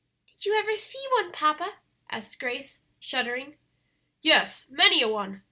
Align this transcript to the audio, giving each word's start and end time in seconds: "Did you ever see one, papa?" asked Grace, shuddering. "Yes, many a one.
"Did 0.25 0.45
you 0.45 0.57
ever 0.57 0.75
see 0.75 1.05
one, 1.13 1.31
papa?" 1.31 1.75
asked 2.09 2.39
Grace, 2.39 2.81
shuddering. 2.99 3.59
"Yes, 4.23 4.65
many 4.67 5.03
a 5.03 5.07
one. 5.07 5.39